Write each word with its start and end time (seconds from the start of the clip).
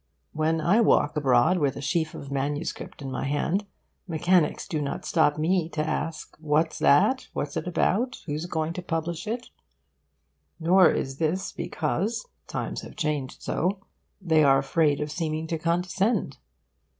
When 0.33 0.59
I 0.59 0.81
walk 0.81 1.15
abroad 1.15 1.59
with 1.59 1.75
a 1.75 1.79
sheaf 1.81 2.15
of 2.15 2.31
manuscript 2.31 3.03
in 3.03 3.11
my 3.11 3.25
hand, 3.25 3.67
mechanics 4.07 4.67
do 4.67 4.81
not 4.81 5.05
stop 5.05 5.37
me 5.37 5.69
to 5.73 5.87
ask 5.87 6.35
'What's 6.39 6.79
that? 6.79 7.27
What's 7.33 7.55
it 7.55 7.67
about? 7.67 8.23
Who's 8.25 8.47
going 8.47 8.73
to 8.73 8.81
publish 8.81 9.27
it?' 9.27 9.49
Nor 10.59 10.89
is 10.89 11.17
this 11.19 11.51
because, 11.51 12.25
times 12.47 12.81
having 12.81 12.97
changed 12.97 13.43
so, 13.43 13.77
they 14.19 14.43
are 14.43 14.57
afraid 14.57 15.01
of 15.01 15.11
seeming 15.11 15.45
to 15.45 15.59
condescend. 15.59 16.39